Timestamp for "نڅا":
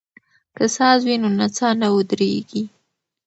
1.39-1.69